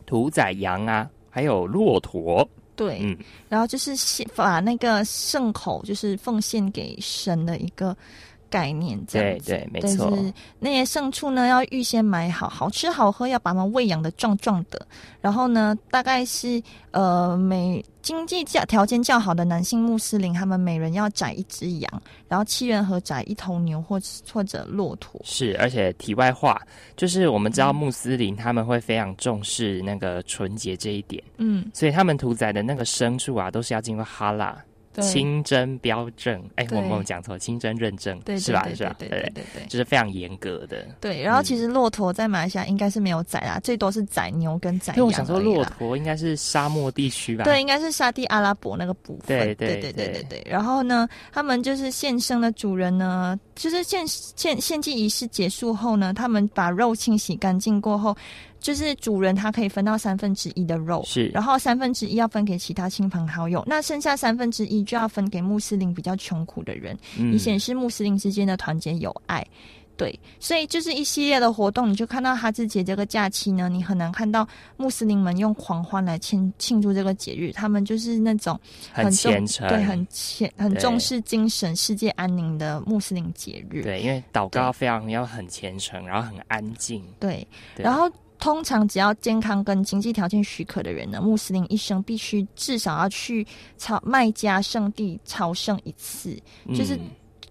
[0.06, 2.48] 屠宰羊啊，还有骆驼。
[2.74, 3.16] 对，嗯，
[3.48, 7.94] 然后就是献把那个圣口，就是奉献给神的一个
[8.52, 9.46] 概念，这样子。
[9.46, 10.12] 对对，没错。
[10.58, 14.86] 那些牲畜呢，要预先买好，好吃好喝，要把它们喂养的壮壮的。
[15.22, 17.82] 然后呢，大概是呃每。
[18.02, 23.96] 经济较条件较好的男性穆斯林，他们每人要宰一只羊，然后七人合宰一头牛或
[24.32, 25.20] 或者骆驼。
[25.24, 26.60] 是，而且题外话，
[26.96, 34.60] 就是我们知道穆斯林他们会非常重视那个纯洁这一点，嗯，所以他们屠宰的那个牲畜啊，都是要经过哈拉。
[35.00, 38.68] 清真标证，哎，我没有讲错，清真认证，是吧？
[38.74, 38.94] 是吧？
[38.98, 40.84] 对对对对，就是非常严格的。
[41.00, 45.06] 对，然后其实骆驼在马来西亚应该是没有宰啦，最多是宰牛跟宰羊。
[45.06, 47.44] 我想说，骆驼应该是沙漠地区吧？
[47.44, 49.26] 对，应该是沙地阿拉伯那个部分。
[49.26, 50.46] 对对对对对对。
[50.46, 58.16] 然后呢，他们就是献生的主人呢，就是献献献祭仪式结束后呢，他们把肉清洗干净过后。
[58.62, 69.44] 就是主人他可以分到三分之一的肉，是，然后三分之一要分给其他亲朋好友，那剩下三分之一就要分给穆斯林比较穷苦的人，以显示穆斯林之间的团结友爱。
[69.94, 78.58] 对，所以就是一系列的活动，你就看到哈兹节这个假期呢，你很难看到穆斯林们用狂欢来庆庆祝这个节日，他们就是那种
[78.90, 83.82] 很虔诚，对，很虔很重视精神世界安宁的穆斯林节日。
[83.82, 87.04] 对，因为祷告非常要很虔诚，然后很安静。
[87.20, 87.46] 对，
[87.76, 88.10] 然后。
[88.42, 93.46] 通常只要健康跟经济条件许可的人呢，穆斯林一生必须至少要去
[93.78, 96.36] 朝麦加圣地朝圣一次，
[96.74, 96.98] 就是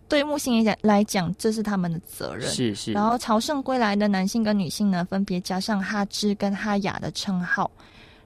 [0.10, 2.46] 对穆斯林来来讲，这是他们的责任。
[2.52, 2.92] 是是。
[2.92, 7.72] 然后朝圣归来的男性跟女性呢，分别加上哈芝跟哈雅的称号。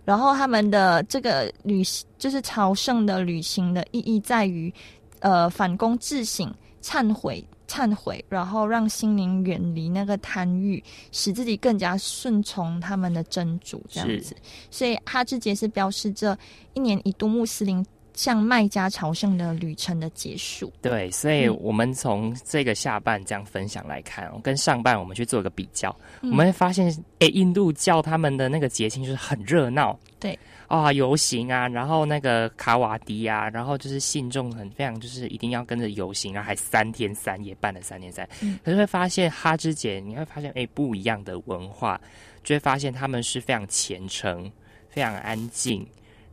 [0.04, 4.74] 然后他们的这个旅行，就是朝圣的旅行的意义在于，
[5.20, 6.52] 呃，反躬自省、
[6.86, 7.44] 忏悔。
[7.68, 10.82] 忏悔，然后让心灵远离那个贪欲，
[11.12, 14.36] 使自己更加顺从他们的真主，这样子。
[14.70, 16.38] 所以哈智节是标示这
[16.76, 17.84] 一年一度穆斯林
[18.16, 20.72] 向卖家朝圣的旅程的结束。
[20.82, 29.98] 对，所以我们从这个下半这样分享来看，跟上半我们去做一个比较，我们会发现，哎，印度教他们的那个节庆就是很热闹。
[30.20, 30.38] 对。
[30.68, 38.28] 啊，游行啊，然后那个卡瓦迪啊，然后就是信众很非常就是一定要跟着游行，然后还三天三夜办了三天三。
[38.42, 42.02] 嗯，可是会发现哈芝节，你会发现哎不一样的文化，
[42.44, 44.52] 就会发现他们是非常虔诚、
[44.90, 45.86] 非常安静，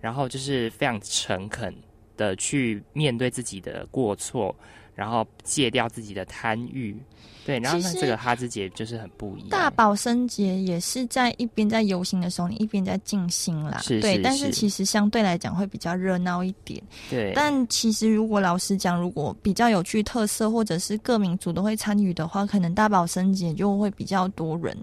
[0.02, 1.74] 然后就是非常诚恳
[2.16, 4.54] 的去面对自己的过错，
[4.94, 6.94] 然后戒掉自己的贪欲。
[7.44, 9.48] 对，然后那这个哈兹节就是很不一样。
[9.50, 13.78] 大宝生节也是在一边在游行的时候，你一边在静心啦。
[13.82, 16.82] 是对，但是其实相对来讲会比较热闹一点。
[17.10, 24.76] 对，但其实如果老实讲，如果比较有趣特色或者是各民族都会参与的话，可能大宝生节就会比较多人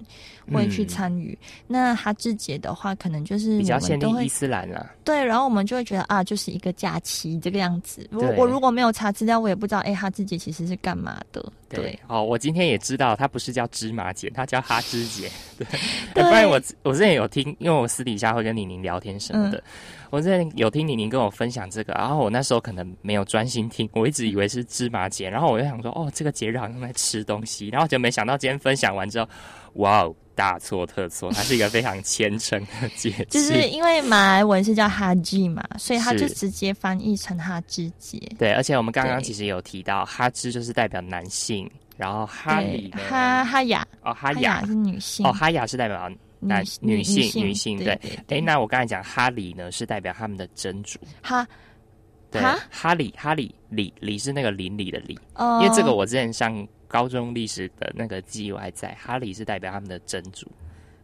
[0.51, 1.38] 会去参与。
[1.66, 4.91] 那哈兹节的话，可能就是比较限定伊斯兰了。
[5.03, 8.07] 对，然后我们就会觉得啊，就是一个假期这个样子。
[8.12, 11.43] 我我如果没有查资料，我也不知道哎，哈兹节其实是干嘛的。
[11.70, 15.30] 对，哦，我今天也知道，它不是叫芝麻节，它叫哈芝节。
[15.57, 15.65] 对，
[16.24, 19.63] 不然我我之前有听，因为我私底下会跟李宁聊天什么的，
[20.09, 29.30] 我之前有听李宁跟我分享这个，然后我那时候可能没有专心听，我一直以为是芝麻节，然后我就想说，哦，这个节日好像在吃东西，然后就没想到今天分享完之后，
[29.74, 30.15] 哇哦！
[30.39, 33.25] 大错特错，它是一个非常虔诚的节气。
[33.29, 38.17] 就是因为马来文是叫哈吉嘛，所以它就直接翻译成哈芝节。
[38.37, 46.09] 对，而且我们刚刚其实有提到，哈芝就是代表男性，然后哈里哈哈雅哦，哈雅是女性哦，哈雅是代表
[46.39, 47.99] 男女性女性对。
[48.29, 51.45] 哎，那我刚才讲哈里呢，是代表他们的真主哈。
[52.31, 58.93] 对，哈里哈里里里是那个邻里的里，因为这个我之前上高中历史的那个记忆我还在。
[58.99, 60.51] 哈里是代表他们的真主，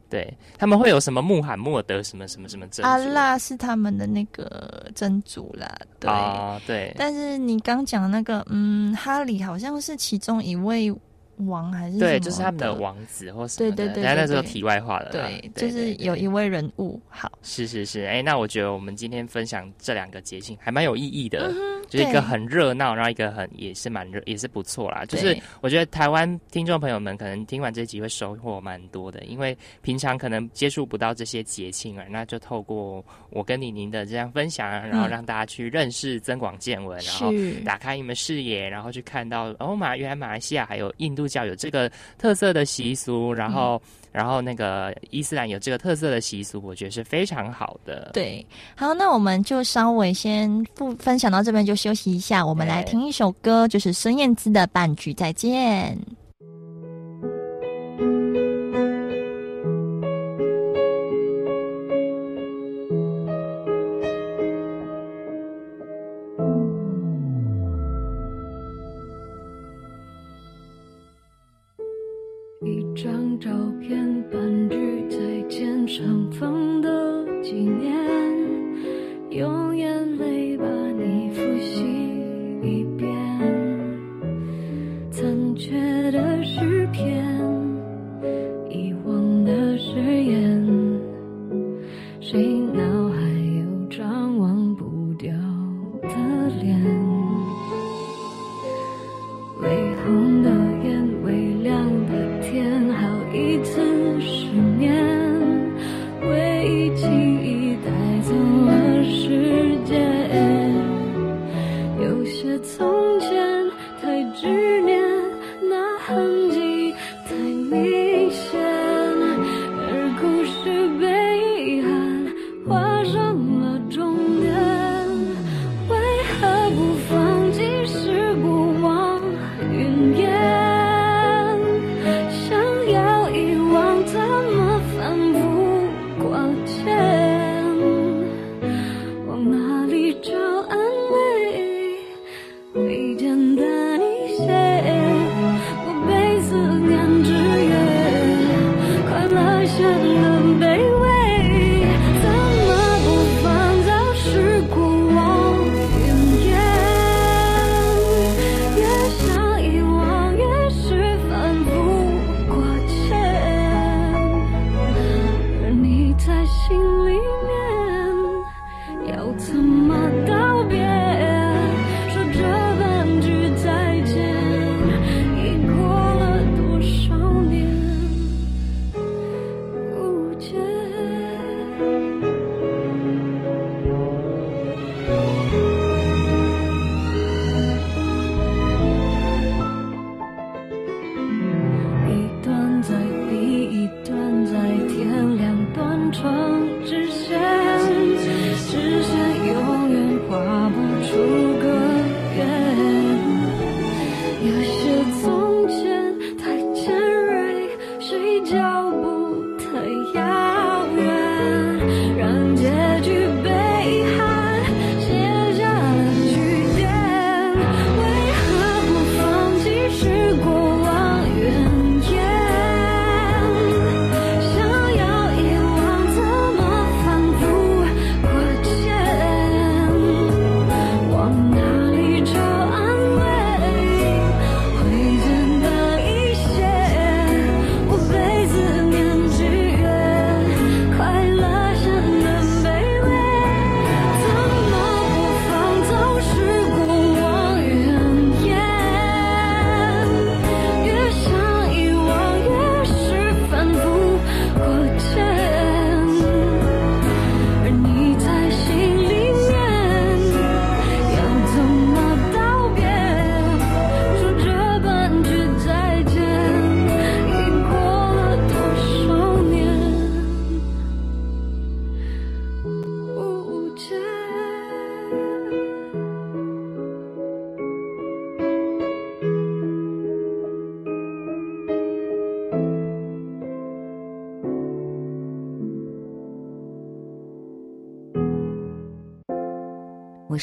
[0.10, 2.90] 对他们会有什么穆罕默德什么什么什么真主？
[2.90, 6.94] 阿拉是他们的那个真主啦，对对。
[6.98, 10.94] 但是你刚讲那个，嗯，哈里好像是其中一位。
[11.40, 13.76] 王还是对，就是他们的王子或什么的。
[13.76, 15.12] 对对对，那时候题外话了。
[15.12, 16.98] 对，就是有一位人物。
[17.10, 18.06] 好，是是是。
[18.06, 21.54] 哎，那我觉得我们今天分享这两个节庆还蛮有意义的，
[21.90, 25.04] 就是一个很热闹，然后一个很也是蛮热，也是不错啦。
[25.06, 37.32] 就是我觉得台湾听众朋友们可能听完这集会收获蛮多的，因为平常可能接触不到这些节庆啊，那就透过我跟李宁的这样分享，然后让大家去认识、增广见闻，然后
[37.66, 41.26] 打开你们视野，然后去看到哦，马原来马来西亚还有印度。
[41.26, 43.82] 教有这个特色的习俗，然后，
[44.16, 48.12] 然后那个伊斯兰有这个特色的习俗，我觉得是非常好的。
[48.14, 52.46] 对，好，那我们就稍微先不分享到这边，就休息一下。
[52.46, 55.98] 我们来听一首歌，就是孙燕姿的《半句再见》。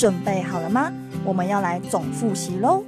[0.00, 0.90] 准备好了吗？
[1.26, 2.82] 我们要来总复习喽。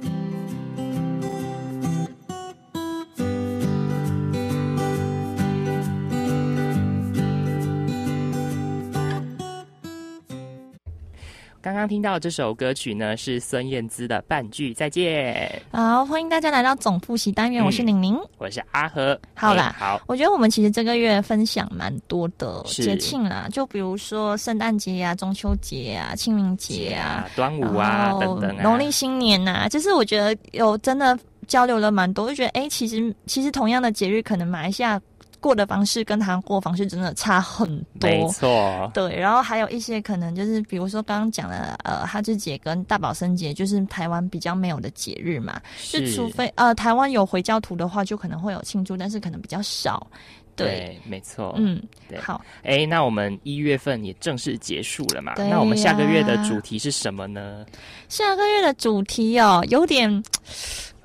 [11.83, 15.61] 刚刚听到这首歌曲呢，是孙燕姿的《半句再见》。
[15.77, 19.19] 好，欢迎大家来到总复习单元，我是玲玲，我是阿和。
[19.33, 31.19] 好啦，好，我觉得我们其实这个月分享蛮多的节庆啦，就比如说圣诞节呀、中秋节啊、清明节啊、端午啊等等，农历新年呐，就是我觉得有真的
[31.49, 35.01] 交流了蛮多，就觉得哎，其实其实同样的节日，可能马来西亚。
[35.43, 37.67] 过的方式跟韩国方式真的差很
[37.99, 38.89] 多，没错。
[38.93, 45.59] 对，然后还有一些可能就是，比如说刚刚讲的，呃，哈芝节跟大宝生节，就是台湾比较没有的节日嘛。
[45.75, 46.09] 是。
[46.09, 50.07] 就除非呃，台湾有回教徒的话，就可能会有庆祝，但是可能比较少。
[50.55, 51.53] 对，没错。
[51.57, 52.17] 嗯，对。
[52.21, 55.33] 好，哎，那我们一月份也正式结束了嘛？
[55.35, 57.65] 那我们下个月的主题是什么呢？
[58.07, 60.23] 下个月的主题哦，有点，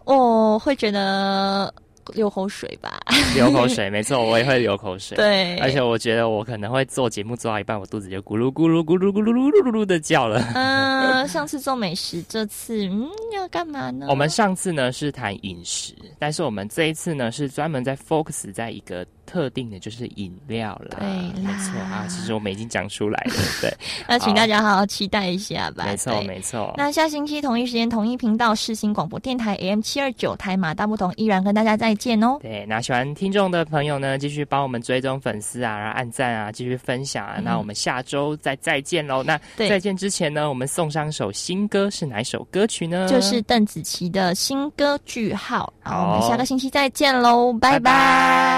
[0.04, 1.74] 我会觉得。
[2.14, 3.00] 流口水吧，
[3.34, 5.16] 流口水，没错，我也会流口水。
[5.16, 10.42] 对，而且我觉得我可能会做节目做到一半，我肚子就咕噜咕噜咕噜咕噜噜噜噜噜的叫了。
[10.54, 14.06] 嗯，上次做美食，这次嗯要干嘛呢？
[14.08, 19.06] 我们上次呢是谈饮食，但是我们这一次呢是专门在 focus 在一个。
[19.28, 21.06] 特定的就是饮料了，对，
[21.42, 22.06] 没错啊。
[22.08, 23.70] 其实我们已经讲出来了， 对。
[24.08, 25.84] 那请大家好好期待一下吧。
[25.84, 26.72] 没错，没错。
[26.78, 32.38] 那下星期同一时间、同一频道，世新广播电台 AM 七二九台马大不同，依然跟大家再见哦。
[32.40, 37.36] 对，那喜欢听众的朋友呢，继续帮我们追踪粉丝啊，然后按赞啊，继续分享啊。
[37.42, 39.22] 那我们下周再再见喽。
[39.22, 43.06] 那再见之前呢，我们送上首新歌，是哪首歌曲呢？
[43.08, 45.70] 就是邓紫棋的新歌句号。
[45.82, 48.57] 好，我们下个星期再见喽，拜拜。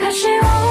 [0.00, 0.69] 可是我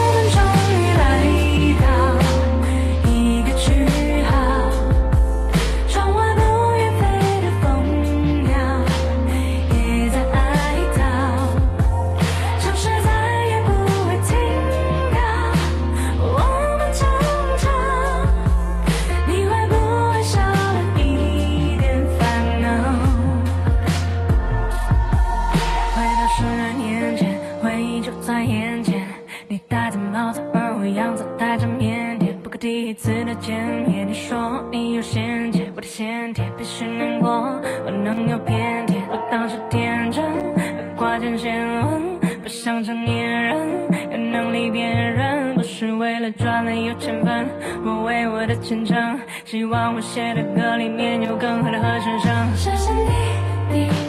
[33.39, 37.29] 见面，你说你有先见，我的先天必须难过，
[37.85, 39.01] 我能有偏见？
[39.09, 40.23] 我当时天真，
[40.95, 43.57] 挂件先问，不像成年人
[44.11, 47.47] 有能力辨认，不是为了赚了有钱分。
[47.85, 52.55] 我为我的前程，希望我写的歌里面有更好的和声声。
[52.55, 52.91] 谢谢
[53.71, 54.08] 你，你。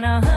[0.00, 0.29] 界，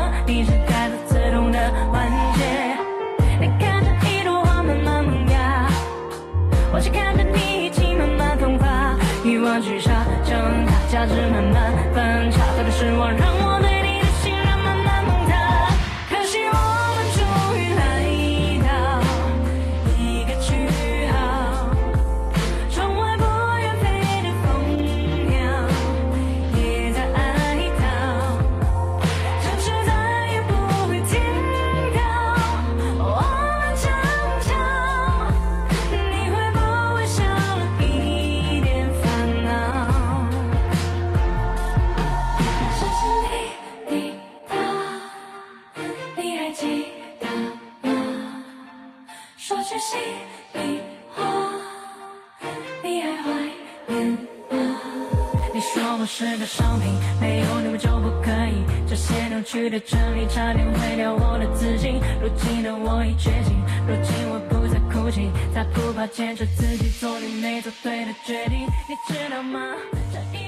[59.54, 62.01] 去的真理差点毁掉我的自信。
[62.20, 63.54] 如今的我已觉醒，
[63.86, 68.62] 如今我不再哭泣，再不怕坚持自己做你没做对的决定。
[68.89, 69.76] 你知道吗？
[70.12, 70.43] 这一